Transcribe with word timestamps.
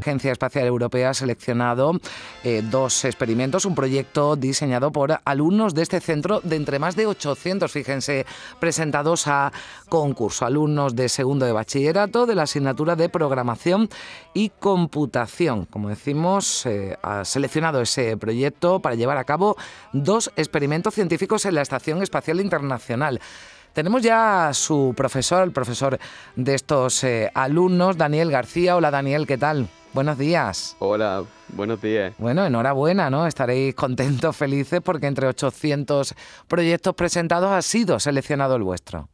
Agencia 0.00 0.32
Espacial 0.32 0.66
Europea 0.66 1.10
ha 1.10 1.14
seleccionado 1.14 1.92
eh, 2.42 2.62
dos 2.64 3.04
experimentos, 3.04 3.64
un 3.64 3.74
proyecto 3.74 4.34
diseñado 4.34 4.90
por 4.90 5.20
alumnos 5.24 5.74
de 5.74 5.82
este 5.82 6.00
centro 6.00 6.40
de 6.40 6.56
entre 6.56 6.78
más 6.78 6.96
de 6.96 7.06
800, 7.06 7.70
fíjense, 7.70 8.26
presentados 8.58 9.26
a 9.26 9.52
concurso, 9.88 10.46
alumnos 10.46 10.96
de 10.96 11.08
segundo 11.08 11.44
de 11.44 11.52
bachillerato 11.52 12.26
de 12.26 12.34
la 12.34 12.42
asignatura 12.44 12.96
de 12.96 13.08
programación 13.08 13.88
y 14.32 14.50
computación. 14.58 15.66
Como 15.66 15.90
decimos, 15.90 16.64
eh, 16.66 16.96
ha 17.02 17.24
seleccionado 17.24 17.82
ese 17.82 18.16
proyecto 18.16 18.80
para 18.80 18.94
llevar 18.94 19.18
a 19.18 19.24
cabo 19.24 19.56
dos 19.92 20.32
experimentos 20.36 20.94
científicos 20.94 21.44
en 21.44 21.54
la 21.54 21.62
Estación 21.62 22.02
Espacial 22.02 22.40
Internacional. 22.40 23.20
Tenemos 23.72 24.02
ya 24.02 24.48
a 24.48 24.54
su 24.54 24.94
profesor, 24.96 25.44
el 25.44 25.52
profesor 25.52 25.98
de 26.34 26.54
estos 26.54 27.04
eh, 27.04 27.30
alumnos, 27.34 27.96
Daniel 27.96 28.30
García. 28.30 28.76
Hola 28.76 28.90
Daniel, 28.90 29.26
¿qué 29.26 29.38
tal? 29.38 29.68
Buenos 29.92 30.18
días. 30.18 30.76
Hola, 30.78 31.24
buenos 31.48 31.82
días. 31.82 32.14
Bueno, 32.18 32.46
enhorabuena, 32.46 33.10
¿no? 33.10 33.26
Estaréis 33.26 33.74
contentos, 33.74 34.36
felices, 34.36 34.80
porque 34.82 35.08
entre 35.08 35.26
800 35.26 36.14
proyectos 36.46 36.94
presentados 36.94 37.50
ha 37.50 37.60
sido 37.60 37.98
seleccionado 37.98 38.54
el 38.54 38.62
vuestro. 38.62 39.08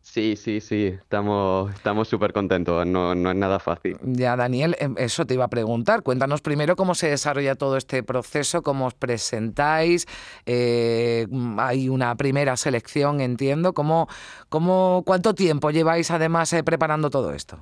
Sí, 0.00 0.36
sí, 0.36 0.60
sí, 0.60 0.86
estamos 0.86 1.72
estamos 1.74 2.08
súper 2.08 2.32
contentos, 2.32 2.84
no, 2.86 3.14
no 3.14 3.30
es 3.30 3.36
nada 3.36 3.58
fácil. 3.60 3.98
Ya, 4.02 4.36
Daniel, 4.36 4.74
em, 4.80 4.94
eso 4.96 5.26
te 5.26 5.34
iba 5.34 5.44
a 5.44 5.48
preguntar. 5.48 6.02
Cuéntanos 6.02 6.40
primero 6.40 6.76
cómo 6.76 6.94
se 6.94 7.10
desarrolla 7.10 7.54
todo 7.54 7.76
este 7.76 8.02
proceso, 8.02 8.62
cómo 8.62 8.86
os 8.86 8.94
presentáis. 8.94 10.06
Eh, 10.46 11.28
hay 11.58 11.88
una 11.88 12.16
primera 12.16 12.56
selección, 12.56 13.20
entiendo. 13.20 13.74
¿Cómo, 13.74 14.08
cómo, 14.48 15.02
¿Cuánto 15.06 15.34
tiempo 15.34 15.70
lleváis 15.70 16.10
además 16.10 16.52
eh, 16.54 16.64
preparando 16.64 17.10
todo 17.10 17.32
esto? 17.32 17.60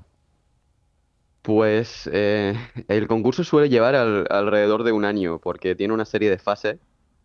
Pues 1.46 2.10
eh, 2.12 2.54
el 2.88 3.06
concurso 3.06 3.44
suele 3.44 3.68
llevar 3.68 3.94
alrededor 3.94 4.82
de 4.82 4.90
un 4.90 5.04
año, 5.04 5.38
porque 5.38 5.76
tiene 5.76 5.94
una 5.94 6.04
serie 6.04 6.28
de 6.28 6.38
fases 6.38 6.78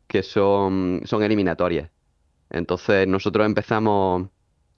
que 0.06 0.22
son, 0.22 1.02
son 1.06 1.24
eliminatorias. 1.24 1.90
Entonces 2.52 3.08
nosotros 3.08 3.48
empezamos 3.48 4.30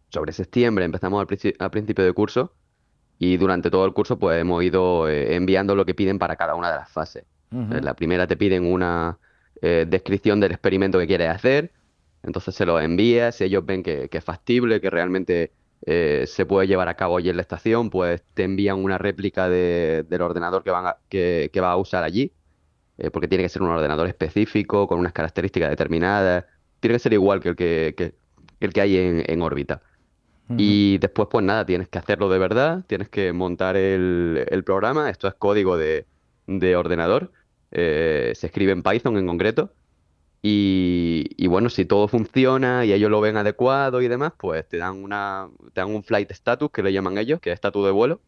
sobre 0.08 0.32
septiembre, 0.32 0.86
empezamos 0.86 1.20
al, 1.20 1.28
principio 1.72 2.06
de 2.06 2.14
curso 2.14 2.54
y 3.20 3.36
durante 3.36 3.70
todo 3.70 3.86
el 3.86 3.92
curso 3.92 4.18
pues 4.18 4.40
hemos 4.40 4.64
ido 4.64 5.10
eh, 5.10 5.36
enviando 5.36 5.76
lo 5.76 5.84
que 5.84 5.94
piden 5.94 6.20
para 6.20 6.38
cada 6.38 6.56
una 6.56 6.72
de 6.72 6.78
las 6.78 6.90
fases. 6.90 7.26
En 7.52 7.84
la 7.84 7.96
primera 7.96 8.26
te 8.28 8.38
piden 8.38 8.66
una 8.66 9.20
eh, 9.62 9.86
descripción 9.86 10.40
del 10.40 10.54
experimento 10.54 11.00
que 11.00 11.08
quieres 11.08 11.28
hacer, 11.28 11.74
entonces 12.24 12.56
se 12.56 12.66
lo 12.66 12.80
envías, 12.80 13.36
si 13.36 13.44
ellos 13.44 13.66
ven 13.66 13.84
que, 13.84 14.08
que 14.08 14.20
es 14.20 14.24
factible, 14.24 14.80
que 14.80 14.90
realmente 14.90 15.52
eh, 15.86 16.24
se 16.28 16.46
puede 16.46 16.68
llevar 16.68 16.88
a 16.88 16.96
cabo 16.96 17.18
allí 17.18 17.30
en 17.30 17.36
la 17.36 17.42
estación, 17.42 17.90
pues 17.90 18.24
te 18.34 18.44
envían 18.44 18.82
una 18.82 18.98
réplica 18.98 19.50
del 19.50 20.22
ordenador 20.22 20.64
que, 20.64 20.72
van 20.72 20.88
a, 20.88 20.98
que, 21.10 21.52
va 21.62 21.72
a 21.72 21.78
usar 21.78 22.04
allí, 22.04 22.32
eh, 22.98 23.12
porque 23.12 23.28
tiene 23.28 23.44
que 23.44 23.50
ser 23.50 23.62
un 23.62 23.70
ordenador 23.70 24.08
específico, 24.08 24.88
con 24.88 25.00
unas 25.00 25.12
características 25.12 25.70
determinadas, 25.70 26.46
tiene 26.80 26.96
que 26.96 27.00
ser 27.00 27.14
igual 27.14 27.42
que 27.42 27.50
el 27.50 27.56
que, 27.56 28.16
el 28.62 28.74
que 28.74 28.82
hay 28.82 28.98
en, 28.98 29.42
órbita. 29.42 29.82
Y 30.58 31.00
después, 31.00 31.30
pues 31.32 31.44
nada, 31.44 31.66
tienes 31.66 31.88
que 31.88 31.98
hacerlo 31.98 32.30
de 32.30 32.38
verdad, 32.38 32.84
tienes 32.86 33.10
que 33.10 33.34
montar 33.34 33.76
el, 33.76 34.64
programa, 34.66 35.10
esto 35.10 35.28
es 35.28 35.34
código 35.34 35.78
de, 35.78 36.06
ordenador, 36.76 37.32
eh, 37.72 38.34
se 38.36 38.48
escribe 38.48 38.72
en 38.72 38.84
Python 38.84 39.18
en 39.18 39.26
concreto, 39.26 39.72
y, 40.46 41.48
bueno, 41.48 41.70
si 41.70 41.86
todo 41.86 42.10
funciona 42.10 42.84
y 42.84 42.92
ellos 42.92 43.10
lo 43.10 43.22
ven 43.22 43.38
adecuado 43.38 44.02
y 44.02 44.10
demás, 44.10 44.34
pues 44.38 44.68
te 44.68 44.76
dan 44.76 45.02
una, 45.02 45.48
te 45.72 45.80
dan 45.80 45.90
un 45.90 46.04
flight 46.04 46.30
status 46.32 46.70
que 46.70 46.84
le 46.84 46.92
llaman 46.92 47.18
ellos, 47.18 47.40
que 47.40 47.50
es 47.52 47.54
estatus 47.54 47.86
de 47.86 47.92
vuelo. 47.92 48.20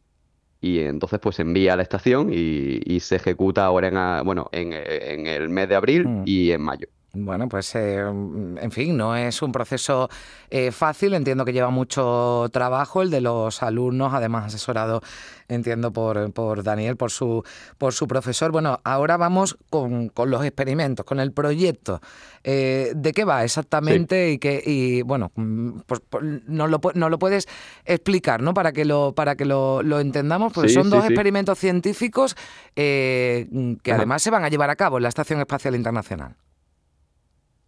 Y 0.61 0.80
entonces 0.80 1.19
pues 1.19 1.39
envía 1.39 1.73
a 1.73 1.75
la 1.75 1.83
estación 1.83 2.30
y, 2.31 2.99
se 3.02 3.17
ejecuta 3.17 3.65
ahora 3.65 3.89
en, 3.89 4.25
bueno, 4.25 4.48
en, 4.54 4.71
el 4.71 5.49
mes 5.49 5.67
de 5.67 5.75
abril 5.75 6.08
mm. 6.08 6.23
y 6.25 6.52
en 6.52 6.61
mayo. 6.61 6.87
Bueno, 7.17 7.48
pues 7.48 7.73
eh, 7.76 7.99
en 7.99 8.71
fin, 8.71 8.98
no 8.98 9.15
es 9.15 9.42
un 9.42 9.53
proceso 9.53 10.09
eh, 10.49 10.71
fácil, 10.71 11.14
entiendo 11.14 11.45
que 11.45 11.53
lleva 11.53 11.70
mucho 11.70 12.49
trabajo 12.52 13.02
el 13.02 13.09
de 13.09 13.21
los 13.21 13.64
alumnos, 13.64 14.14
además 14.14 14.48
asesorado, 14.48 15.02
entiendo, 15.48 15.93
por, 15.93 16.33
por 16.33 16.61
Daniel, 16.61 16.98
por 16.98 17.11
su, 17.11 17.43
por 17.77 17.93
su 17.93 18.05
profesor. 18.08 18.52
Bueno, 18.52 18.81
ahora 18.83 19.15
vamos 19.15 19.58
con, 19.70 20.11
los 20.14 20.43
experimentos, 20.43 21.05
con 21.05 21.21
el 21.21 21.31
proyecto. 21.31 22.02
Eh, 22.43 22.92
¿De 22.93 23.14
qué 23.14 23.23
va 23.23 23.45
exactamente? 23.45 24.31
Y 24.31 24.37
que, 24.37 24.61
y 24.65 25.02
bueno, 25.02 25.31
mm, 25.36 25.80
pues, 25.86 26.02
pues 26.09 26.23
nos, 26.48 26.70
lo, 26.70 26.80
lo, 26.93 27.20
puedes 27.20 27.48
explicar, 27.86 28.42
¿no? 28.42 28.54
Para 28.54 28.73
que 28.73 28.83
lo, 28.83 29.14
para 29.15 29.36
que 29.36 29.45
lo, 29.45 29.81
entendamos, 30.02 30.52
pues 30.52 30.73
son 30.73 30.89
dos 30.89 31.05
experimentos 31.05 31.58
científicos 31.58 32.36
que 32.75 33.80
además 33.86 34.21
se 34.21 34.31
van 34.31 34.43
a 34.43 34.49
llevar 34.49 34.70
a 34.70 34.75
cabo 34.75 34.98
en 34.98 35.04
la 35.04 35.09
Estación 35.09 35.39
Espacial 35.39 35.75
Internacional. 35.75 36.36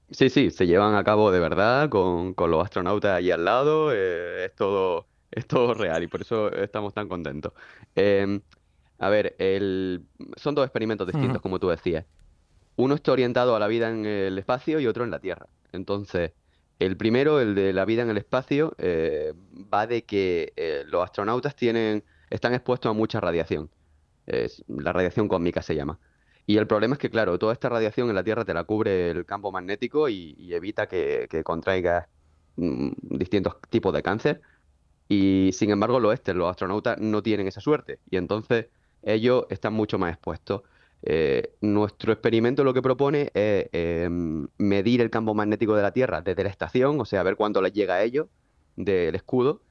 Sí, 0.10 0.30
sí, 0.30 0.52
se 0.52 0.66
llevan 0.66 0.96
a 0.96 1.04
cabo 1.04 1.32
de 1.32 1.40
verdad 1.40 1.90
con, 1.90 2.34
los 2.38 2.64
astronautas 2.64 3.18
allí 3.18 3.32
al 3.32 3.44
lado, 3.44 3.92
eh, 3.94 4.46
es 4.46 4.56
todo, 4.56 5.08
es 5.32 5.46
todo 5.48 5.74
real 5.74 6.04
y 6.04 6.08
por 6.08 6.22
eso 6.22 6.52
estamos 6.52 6.94
tan 6.94 7.10
contentos. 7.10 7.54
Em, 7.96 8.42
a 9.00 9.10
ver, 9.10 9.36
el, 9.40 10.06
son 10.38 10.56
dos 10.56 10.66
experimentos 10.66 11.08
distintos, 11.08 11.42
como 11.42 11.60
tú 11.60 11.70
decías. 11.70 12.06
Uno 12.78 12.96
está 12.96 13.12
orientado 13.12 13.56
a 13.56 13.60
la 13.60 13.68
vida 13.68 13.90
en 13.90 14.06
el 14.06 14.38
espacio 14.38 14.80
y 14.80 14.88
otro 14.88 15.04
en 15.04 15.12
la 15.12 15.20
Tierra. 15.20 15.48
Entonces, 15.74 16.32
el 16.80 16.96
primero, 16.96 17.40
el 17.40 17.56
de 17.56 17.74
la 17.74 17.86
vida 17.86 18.04
en 18.04 18.10
el 18.10 18.18
espacio, 18.18 18.76
eh, 18.78 19.34
va 19.74 19.88
de 19.88 20.06
que 20.06 20.54
eh, 20.56 20.84
los 20.88 21.04
astronautas 21.04 21.56
tienen, 21.56 22.04
están 22.30 22.54
expuestos 22.54 22.90
a 22.90 22.94
mucha 22.94 23.20
radiación. 23.20 23.70
Es, 24.26 24.64
la 24.68 24.94
radiación 24.94 25.28
cósmica 25.28 25.62
se 25.62 25.76
llama. 25.76 26.00
Y 26.50 26.58
el 26.58 26.66
problema 26.66 26.94
es 26.96 27.00
que, 27.00 27.10
claro, 27.10 27.38
toda 27.38 27.52
esta 27.52 27.68
radiación 27.68 28.08
en 28.10 28.16
la 28.16 28.24
Tierra 28.24 28.46
te 28.46 28.54
la 28.54 28.64
cubre 28.64 29.12
el 29.12 29.26
campo 29.26 29.52
magnético 29.52 30.08
y, 30.08 30.36
evita 30.54 30.88
que, 30.88 31.28
contraigas 31.44 32.08
mm, 32.56 32.90
distintos 33.02 33.58
tipos 33.70 33.94
de 33.94 34.02
cáncer. 34.02 34.42
Y 35.10 35.52
sin 35.54 35.72
embargo, 35.72 36.00
los 36.00 36.14
este, 36.14 36.34
los 36.34 36.50
astronautas, 36.50 37.00
no 37.00 37.22
tienen 37.22 37.48
esa 37.48 37.60
suerte. 37.60 38.00
Y 38.10 38.16
entonces 38.16 38.68
ellos 39.04 39.46
están 39.50 39.74
mucho 39.74 40.00
más 40.00 40.14
expuestos. 40.14 40.62
Eh, 41.04 41.54
nuestro 41.62 42.14
experimento 42.14 42.64
lo 42.64 42.74
que 42.74 42.82
propone 42.82 43.30
es 43.34 43.68
em, 43.74 44.48
medir 44.58 45.02
el 45.02 45.10
campo 45.10 45.34
magnético 45.34 45.76
de 45.76 45.82
la 45.84 45.92
Tierra 45.92 46.22
desde 46.22 46.44
la 46.44 46.50
estación, 46.50 47.00
o 47.02 47.06
sea, 47.06 47.24
ver 47.24 47.36
cuánto 47.36 47.62
les 47.62 47.74
llega 47.74 47.96
a 47.96 48.04
ellos 48.04 48.28
del 48.78 49.16
escudo. 49.16 49.62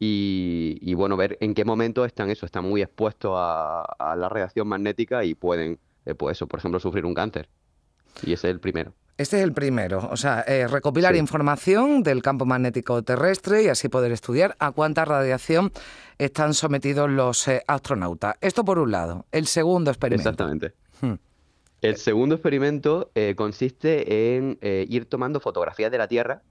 Y, 0.00 0.94
bueno, 0.94 1.16
ver 1.16 1.38
en 1.40 1.54
qué 1.54 1.64
momento 1.64 2.04
están 2.04 2.30
eso, 2.30 2.46
están 2.46 2.64
muy 2.64 2.82
expuestos 2.82 3.32
a, 3.34 3.82
a 3.82 4.14
la 4.16 4.28
radiación 4.28 4.68
magnética 4.68 5.24
y 5.24 5.34
pueden 5.34 5.80
eh, 6.08 6.14
pues 6.14 6.38
eso, 6.38 6.46
por 6.46 6.58
ejemplo, 6.58 6.80
sufrir 6.80 7.04
un 7.04 7.12
cáncer. 7.12 7.48
Y 8.22 8.32
ese 8.32 8.48
es 8.48 8.54
el 8.54 8.60
primero. 8.60 8.94
Este 9.18 9.36
es 9.36 9.42
el 9.42 9.52
primero, 9.52 10.08
o 10.10 10.16
sea, 10.16 10.44
eh, 10.46 10.68
recopilar 10.68 11.16
información 11.16 12.04
del 12.04 12.22
campo 12.22 12.46
magnético 12.46 13.02
terrestre 13.02 13.64
y 13.64 13.68
así 13.68 13.88
poder 13.88 14.12
estudiar 14.12 14.56
a 14.60 14.70
cuánta 14.70 15.04
radiación 15.04 15.72
están 16.18 16.54
sometidos 16.54 17.10
los 17.10 17.46
eh, 17.48 17.62
astronautas. 17.66 18.36
Esto 18.40 18.64
por 18.64 18.78
un 18.78 18.92
lado. 18.92 19.26
El 19.32 19.46
segundo 19.46 19.90
experimento. 19.90 20.30
Exactamente. 20.30 20.72
Hmm. 21.00 21.14
El 21.80 21.96
segundo 21.96 22.36
experimento 22.36 23.12
consiste 23.36 24.36
en 24.36 24.58
ir 24.62 25.04
tomando 25.04 25.38
fotografías 25.38 25.92
de 25.92 25.98
la 25.98 26.08
Tierra 26.08 26.42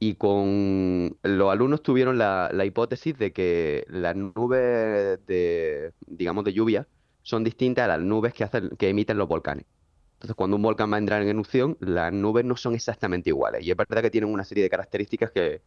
y 0.00 0.14
con 0.14 1.16
los 1.22 1.52
alumnos 1.52 1.82
tuvieron 1.82 2.18
la, 2.18 2.50
la 2.52 2.64
hipótesis 2.64 3.16
de 3.16 3.32
que 3.32 3.84
las 3.88 4.16
nubes 4.16 5.24
de, 5.26 5.92
digamos, 6.08 6.44
de 6.44 6.52
lluvia 6.52 6.88
son 7.26 7.42
distintas 7.42 7.86
a 7.86 7.88
las 7.88 8.00
nubes 8.00 8.32
que, 8.32 8.44
hacen, 8.44 8.70
que 8.78 8.88
emiten 8.88 9.18
los 9.18 9.26
volcanes. 9.26 9.66
Entonces, 10.14 10.36
cuando 10.36 10.54
un 10.56 10.62
volcán 10.62 10.92
va 10.92 10.94
a 10.94 11.00
entrar 11.00 11.22
en 11.22 11.28
erupción, 11.28 11.76
las 11.80 12.12
nubes 12.12 12.44
no 12.44 12.56
son 12.56 12.74
exactamente 12.76 13.30
iguales. 13.30 13.66
Y 13.66 13.70
es 13.72 13.76
verdad 13.76 14.00
que 14.00 14.10
tienen 14.10 14.32
una 14.32 14.44
serie 14.44 14.62
de 14.62 14.70
características 14.70 15.32
que, 15.32 15.60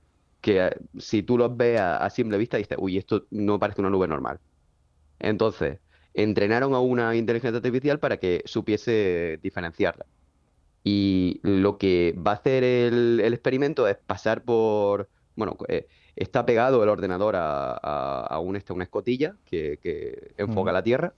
eh, 0.43 0.71
si 0.97 1.21
tú 1.21 1.37
los 1.37 1.55
ves 1.57 1.81
a, 1.81 2.09
simple 2.11 2.37
vista, 2.37 2.55
dices, 2.55 2.77
uy, 2.79 2.97
esto 2.97 3.25
no 3.31 3.59
parece 3.59 3.81
una 3.81 3.89
nube 3.89 4.07
normal. 4.07 4.39
Entonces, 5.19 5.79
entrenaron 6.13 6.73
a 6.75 6.79
una 6.79 7.13
inteligencia 7.17 7.57
artificial 7.57 7.99
para 7.99 8.15
que 8.17 8.41
supiese 8.45 9.37
diferenciarla. 9.43 10.05
Y 10.81 11.41
lo 11.43 11.77
que 11.77 12.15
va 12.25 12.31
a 12.31 12.35
hacer 12.35 12.63
el, 12.63 13.19
experimento 13.33 13.85
es 13.85 13.97
pasar 13.97 14.43
por, 14.45 15.09
bueno, 15.35 15.57
eh, 15.67 15.87
está 16.15 16.45
pegado 16.45 16.81
el 16.83 16.89
ordenador 16.89 17.35
a, 17.35 17.73
a, 17.73 18.39
una 18.39 18.59
escotilla 18.59 19.35
que, 19.43 20.31
enfoca 20.37 20.71
la 20.71 20.83
Tierra 20.83 21.13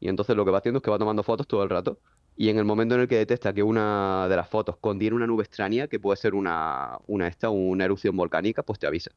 y 0.00 0.08
entonces 0.08 0.36
lo 0.36 0.44
que 0.44 0.50
va 0.50 0.58
haciendo 0.58 0.78
es 0.78 0.82
que 0.82 0.90
va 0.90 0.98
tomando 0.98 1.22
fotos 1.22 1.46
todo 1.46 1.62
el 1.62 1.70
rato. 1.70 1.98
Y 2.36 2.50
en 2.50 2.58
el 2.58 2.64
momento 2.64 2.94
en 2.94 3.02
el 3.02 3.08
que 3.08 3.16
detecta 3.16 3.54
que 3.54 3.62
una 3.62 4.28
de 4.28 4.36
las 4.36 4.48
fotos 4.48 4.76
contiene 4.76 5.16
una 5.16 5.26
nube 5.26 5.44
extraña, 5.44 5.88
que 5.88 5.98
puede 5.98 6.18
ser 6.18 6.34
una, 6.34 6.98
una 7.06 7.28
esta, 7.28 7.48
una 7.48 7.84
erupción 7.84 8.14
volcánica, 8.14 8.62
pues 8.62 8.78
te 8.78 8.86
avisa. 8.86 9.10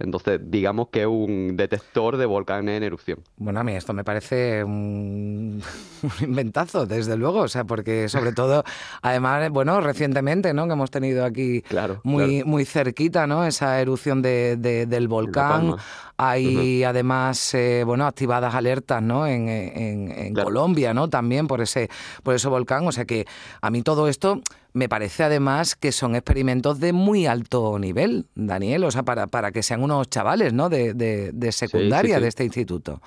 Entonces, 0.00 0.40
digamos 0.44 0.88
que 0.88 1.00
es 1.00 1.06
un 1.08 1.56
detector 1.56 2.16
de 2.16 2.26
volcanes 2.26 2.76
en 2.76 2.84
erupción. 2.84 3.18
Bueno, 3.36 3.58
a 3.60 3.64
mí 3.64 3.72
esto 3.72 3.92
me 3.92 4.04
parece 4.04 4.62
un, 4.62 5.60
inventazo, 6.20 6.86
desde 6.86 7.16
luego, 7.16 7.40
o 7.40 7.48
sea, 7.48 7.64
porque 7.64 8.08
sobre 8.08 8.32
todo, 8.32 8.62
además, 9.02 9.50
bueno, 9.50 9.80
recientemente, 9.80 10.54
¿no? 10.54 10.66
Que 10.66 10.74
hemos 10.74 10.92
tenido 10.92 11.24
aquí 11.24 11.64
muy, 12.04 12.44
muy 12.44 12.64
cerquita, 12.64 13.26
¿no? 13.26 13.44
Esa 13.44 13.80
erupción 13.80 14.22
de, 14.22 14.56
del 14.56 15.08
volcán. 15.08 15.74
Hay 16.20 16.82
además, 16.82 17.54
eh, 17.54 17.84
bueno, 17.86 18.04
activadas 18.04 18.52
alertas, 18.52 19.00
¿no? 19.00 19.24
En, 19.24 19.48
en, 19.48 20.34
Colombia, 20.34 20.92
¿no? 20.92 21.08
También 21.08 21.46
por 21.46 21.60
ese, 21.60 21.88
por 22.24 22.34
ese 22.34 22.48
volcán. 22.48 22.84
O 22.88 22.92
sea 22.92 23.04
que 23.04 23.24
a 23.60 23.70
mí 23.70 23.82
todo 23.82 24.08
esto 24.08 24.42
me 24.72 24.88
parece 24.88 25.22
además 25.22 25.76
que 25.76 25.92
son 25.92 26.16
experimentos 26.16 26.80
de 26.80 26.92
muy 26.92 27.26
alto 27.26 27.78
nivel, 27.78 28.26
Daniel, 28.34 28.82
o 28.82 28.90
sea, 28.90 29.04
para, 29.04 29.28
para 29.28 29.52
que 29.52 29.62
sean 29.62 29.82
unos 29.82 30.10
chavales, 30.10 30.52
¿no? 30.52 30.68
De, 30.68 30.92
de, 30.94 31.52
secundaria 31.52 32.18
de 32.18 32.26
este 32.26 32.44
instituto. 32.44 33.00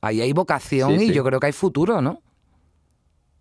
Ahí 0.00 0.22
hay 0.22 0.32
vocación 0.32 1.00
y 1.00 1.12
yo 1.12 1.24
creo 1.24 1.40
que 1.40 1.46
hay 1.46 1.52
futuro, 1.52 2.00
¿no? 2.00 2.22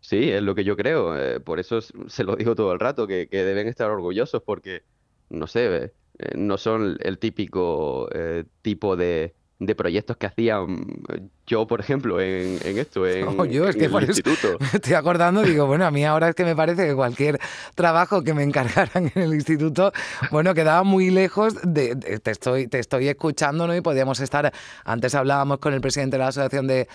Sí, 0.01 0.29
es 0.31 0.41
lo 0.41 0.55
que 0.55 0.63
yo 0.63 0.75
creo. 0.75 1.17
Eh, 1.17 1.39
por 1.39 1.59
eso 1.59 1.79
se 1.81 2.23
lo 2.23 2.35
digo 2.35 2.55
todo 2.55 2.73
el 2.73 2.79
rato, 2.79 3.07
que, 3.07 3.27
deben 3.31 3.67
estar 3.67 3.89
orgullosos 3.89 4.41
porque, 4.43 4.83
no 5.29 5.47
sé, 5.47 5.75
eh, 5.75 5.93
no 6.35 6.57
son 6.57 6.97
el 7.01 7.19
típico 7.19 8.09
eh, 8.13 8.45
tipo 8.61 8.95
de, 8.95 9.35
de 9.59 9.75
proyectos 9.75 10.17
que 10.17 10.27
hacían 10.27 11.03
yo, 11.47 11.65
por 11.65 11.79
ejemplo, 11.79 12.19
en, 12.19 12.59
esto, 12.77 13.07
en, 13.07 13.25
yo, 13.51 13.69
es 13.69 13.77
que 13.77 13.85
el 13.85 14.03
instituto. 14.03 14.57
me 14.59 14.67
estoy 14.73 14.93
acordando, 14.93 15.41
digo, 15.43 15.65
bueno, 15.65 15.85
a 15.85 15.91
mí 15.91 16.03
ahora 16.03 16.27
es 16.27 16.35
que 16.35 16.43
me 16.43 16.57
parece 16.57 16.85
que 16.85 16.93
cualquier 16.93 17.39
trabajo 17.73 18.21
que 18.21 18.33
me 18.33 18.43
encargaran 18.43 19.09
en 19.15 19.21
el 19.21 19.33
instituto, 19.33 19.93
bueno, 20.29 20.53
quedaba 20.53 20.83
muy 20.83 21.09
lejos 21.09 21.55
de, 21.63 21.95
te 21.95 22.31
estoy 22.31 22.67
te 22.67 22.79
estoy 22.79 23.07
escuchando, 23.07 23.65
¿no? 23.65 23.73
Y 23.75 23.79
podíamos 23.79 24.19
estar, 24.19 24.51
antes 24.83 25.15
hablábamos 25.15 25.59
con 25.59 25.73
el 25.73 25.79
presidente 25.79 26.17
de 26.17 26.23
la 26.23 26.27
Asociación 26.27 26.67
de, 26.67 26.87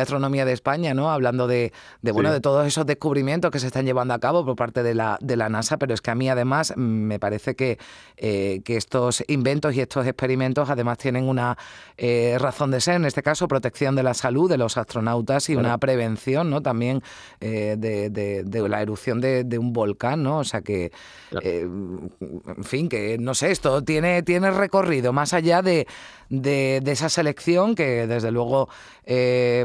Astronomía 0.00 0.44
de 0.44 0.52
España, 0.52 0.92
¿no? 0.92 1.10
Hablando 1.10 1.46
de, 1.46 1.72
de 2.02 2.12
bueno, 2.12 2.32
de 2.32 2.40
todos 2.40 2.66
esos 2.66 2.86
descubrimientos 2.86 3.52
que 3.52 3.60
se 3.60 3.68
están 3.68 3.86
llevando 3.86 4.14
a 4.14 4.18
cabo 4.18 4.44
por 4.44 4.56
parte 4.56 4.82
de 4.82 4.94
la, 4.94 5.18
de 5.20 5.36
la 5.36 5.48
NASA, 5.48 5.76
pero 5.76 5.94
es 5.94 6.00
que 6.00 6.10
a 6.10 6.14
mí 6.16 6.28
además 6.28 6.74
me 6.76 7.20
parece 7.20 7.54
que, 7.54 7.78
eh, 8.16 8.62
que 8.64 8.76
estos 8.76 9.22
inventos 9.28 9.74
y 9.76 9.80
estos 9.80 10.04
experimentos 10.06 10.68
además 10.68 10.98
tienen 10.98 11.28
una 11.28 11.56
eh, 11.96 12.36
razón 12.40 12.72
de 12.72 12.80
ser, 12.80 12.96
en 12.96 13.04
este 13.04 13.22
caso 13.22 13.46
protección 13.46 13.94
de 13.94 13.99
la 14.02 14.14
salud 14.14 14.48
de 14.48 14.58
los 14.58 14.76
astronautas 14.76 15.48
y 15.50 15.56
una 15.56 15.78
prevención 15.78 16.50
¿no? 16.50 16.62
también 16.62 17.02
eh, 17.40 17.76
de, 17.78 18.68
la 18.68 18.82
erupción 18.82 19.20
de, 19.20 19.58
un 19.58 19.72
volcán, 19.72 20.22
¿no? 20.22 20.38
O 20.38 20.44
sea 20.44 20.62
que, 20.62 20.92
eh, 21.42 21.60
en 21.60 22.64
fin, 22.64 22.88
que 22.88 23.18
no 23.18 23.34
sé, 23.34 23.50
esto 23.50 23.82
tiene, 23.82 24.22
tiene 24.22 24.50
recorrido 24.50 25.12
más 25.12 25.32
allá 25.32 25.62
de, 25.62 25.86
esa 26.30 27.08
selección 27.08 27.74
que 27.74 28.06
desde 28.06 28.30
luego, 28.30 28.68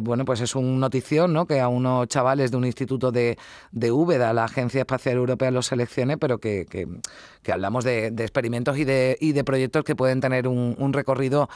bueno, 0.01 0.25
pues 0.25 0.41
es 0.41 0.55
un 0.55 0.79
notición, 0.79 1.33
¿no? 1.33 1.45
Que 1.45 1.59
a 1.59 1.67
unos 1.67 2.07
chavales 2.07 2.51
de 2.51 2.57
un 2.57 2.65
instituto 2.65 3.11
de, 3.11 3.37
de 3.71 3.91
Úbeda, 3.91 4.33
la 4.33 4.45
Agencia 4.45 4.81
Espacial 4.81 5.17
Europea, 5.17 5.51
los 5.51 5.67
seleccione, 5.67 6.17
pero 6.17 6.39
que, 6.39 6.65
que, 6.65 7.51
hablamos 7.51 7.83
de, 7.83 8.07
experimentos 8.07 8.77
y 8.77 8.83
de, 8.83 9.17
y 9.19 9.33
de 9.33 9.43
proyectos 9.43 9.83
que 9.83 9.95
pueden 9.95 10.19
tener 10.19 10.47
un, 10.47 10.93
recorrido 10.93 11.49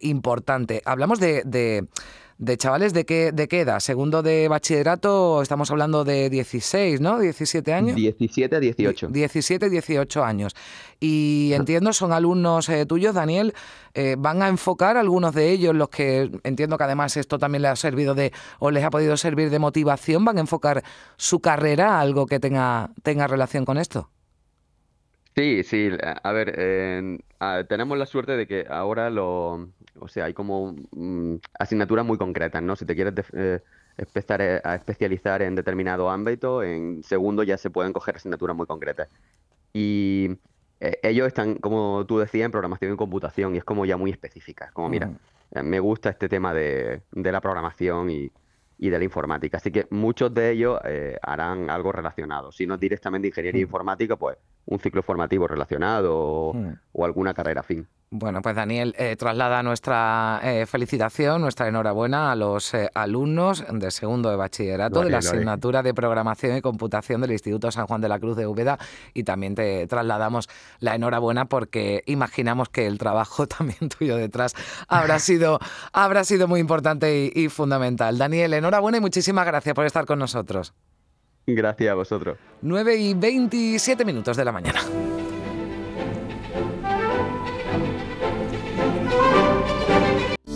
importante. 0.00 0.82
Hablamos 0.84 1.20
de, 1.20 1.42
de 1.44 1.86
chavales 2.56 2.92
de 2.92 3.04
qué, 3.04 3.32
de 3.32 3.48
qué 3.48 3.60
edad? 3.60 3.80
¿Segundo 3.80 4.22
de 4.22 4.48
bachillerato? 4.48 5.42
Estamos 5.42 5.70
hablando 5.70 6.04
de 6.04 6.30
16, 6.30 7.00
¿no? 7.00 7.20
¿17 7.20 7.72
años? 7.72 7.96
17 7.96 8.56
a 8.56 8.60
18. 8.60 9.08
17, 9.08 9.70
18 9.70 10.24
años. 10.24 10.54
Y 11.00 11.52
entiendo, 11.54 11.92
son 11.92 12.12
alumnos 12.12 12.68
eh, 12.68 12.86
tuyos, 12.86 13.14
Daniel. 13.14 13.54
Eh, 13.94 14.16
¿Van 14.18 14.42
a 14.42 14.48
enfocar 14.48 14.96
algunos 14.96 15.34
de 15.34 15.50
ellos, 15.50 15.74
los 15.74 15.88
que 15.88 16.30
entiendo 16.42 16.76
que 16.76 16.84
además 16.84 17.16
esto 17.16 17.38
también 17.38 17.62
les 17.62 17.72
ha 17.72 17.76
servido 17.76 18.14
de, 18.14 18.32
o 18.58 18.70
les 18.70 18.84
ha 18.84 18.90
podido 18.90 19.16
servir 19.16 19.50
de 19.50 19.58
motivación, 19.58 20.24
van 20.24 20.38
a 20.38 20.40
enfocar 20.40 20.82
su 21.16 21.40
carrera 21.40 21.96
a 21.96 22.00
algo 22.00 22.26
que 22.26 22.40
tenga, 22.40 22.90
tenga 23.02 23.26
relación 23.26 23.64
con 23.64 23.78
esto? 23.78 24.10
Sí, 25.36 25.64
sí, 25.64 25.90
a 26.00 26.32
ver, 26.32 27.18
tenemos 27.68 27.98
la 27.98 28.06
suerte 28.06 28.36
de 28.36 28.46
que 28.46 28.66
ahora 28.68 29.10
lo, 29.10 29.68
o 29.98 30.08
sea, 30.08 30.26
hay 30.26 30.34
como 30.34 30.76
mm, 30.92 31.36
asignaturas 31.58 32.04
muy 32.06 32.18
concretas, 32.18 32.62
¿no? 32.62 32.76
Si 32.76 32.84
te 32.86 32.94
quieres 32.94 33.14
eh, 33.32 33.60
empezar 33.96 34.40
eh, 34.40 34.60
a 34.62 34.76
especializar 34.76 35.42
en 35.42 35.56
determinado 35.56 36.08
ámbito, 36.08 36.62
en 36.62 37.02
segundo 37.02 37.42
ya 37.42 37.56
se 37.58 37.70
pueden 37.70 37.92
coger 37.92 38.16
asignaturas 38.16 38.56
muy 38.56 38.66
concretas. 38.66 39.08
Y 39.72 40.38
eh, 40.80 40.98
ellos 41.02 41.26
están, 41.26 41.56
como 41.56 42.04
tú 42.06 42.18
decías, 42.18 42.46
en 42.46 42.52
programación 42.52 42.94
y 42.94 42.96
computación, 42.96 43.54
y 43.54 43.58
es 43.58 43.64
como 43.64 43.84
ya 43.86 43.96
muy 43.96 44.10
específica, 44.12 44.70
como 44.72 44.88
mira, 44.88 45.10
me 45.62 45.80
gusta 45.80 46.10
este 46.10 46.28
tema 46.28 46.54
de, 46.54 47.02
de 47.12 47.32
la 47.32 47.40
programación 47.40 48.10
y, 48.10 48.30
y 48.78 48.90
de 48.90 48.98
la 48.98 49.04
informática. 49.04 49.58
Así 49.58 49.70
que 49.70 49.86
muchos 49.90 50.32
de 50.34 50.50
ellos 50.50 50.78
eh, 50.84 51.18
harán 51.22 51.70
algo 51.70 51.92
relacionado. 51.92 52.52
Si 52.52 52.66
no 52.66 52.76
directamente 52.76 53.28
ingeniería 53.28 53.60
mm. 53.60 53.68
informática, 53.68 54.16
pues 54.16 54.36
un 54.66 54.78
ciclo 54.78 55.02
formativo 55.02 55.46
relacionado 55.46 56.16
o, 56.16 56.54
mm. 56.54 56.72
o 56.92 57.04
alguna 57.04 57.34
carrera 57.34 57.62
fin. 57.62 57.86
Bueno, 58.16 58.42
pues 58.42 58.54
Daniel, 58.54 58.94
eh, 58.96 59.16
traslada 59.16 59.60
nuestra 59.64 60.38
eh, 60.44 60.66
felicitación, 60.66 61.40
nuestra 61.40 61.66
enhorabuena 61.66 62.30
a 62.30 62.36
los 62.36 62.72
eh, 62.72 62.88
alumnos 62.94 63.64
de 63.68 63.90
segundo 63.90 64.30
de 64.30 64.36
bachillerato 64.36 65.00
de 65.00 65.10
la 65.10 65.18
asignatura 65.18 65.82
de 65.82 65.92
Programación 65.94 66.56
y 66.56 66.60
Computación 66.60 67.20
del 67.22 67.32
Instituto 67.32 67.72
San 67.72 67.88
Juan 67.88 68.00
de 68.00 68.08
la 68.08 68.20
Cruz 68.20 68.36
de 68.36 68.46
Úbeda 68.46 68.78
y 69.14 69.24
también 69.24 69.56
te 69.56 69.88
trasladamos 69.88 70.48
la 70.78 70.94
enhorabuena 70.94 71.46
porque 71.46 72.04
imaginamos 72.06 72.68
que 72.68 72.86
el 72.86 72.98
trabajo 72.98 73.46
también 73.48 73.88
tuyo 73.88 74.16
detrás 74.16 74.54
habrá 74.86 75.18
sido, 75.18 75.58
habrá 75.92 76.22
sido 76.22 76.46
muy 76.46 76.60
importante 76.60 77.32
y, 77.34 77.44
y 77.44 77.48
fundamental. 77.48 78.16
Daniel, 78.16 78.54
enhorabuena 78.54 78.98
y 78.98 79.00
muchísimas 79.00 79.44
gracias 79.44 79.74
por 79.74 79.86
estar 79.86 80.06
con 80.06 80.20
nosotros. 80.20 80.72
Gracias 81.46 81.90
a 81.90 81.94
vosotros. 81.94 82.38
9 82.62 82.96
y 82.96 83.14
27 83.14 84.04
minutos 84.04 84.36
de 84.36 84.44
la 84.44 84.52
mañana. 84.52 84.80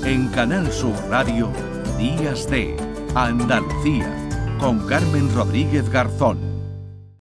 En 0.04 0.28
Canal 0.28 0.72
Sur 0.72 0.94
Radio, 1.10 1.50
Días 1.98 2.48
de 2.48 2.74
Andalucía, 3.14 4.10
con 4.58 4.86
Carmen 4.86 5.34
Rodríguez 5.34 5.90
Garzón. 5.90 6.47